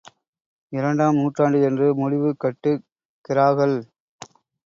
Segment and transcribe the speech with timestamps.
[0.73, 3.77] இரண்டாம் நூற்றாண்டு என்று முடிவு கட்டுகிறாகள்.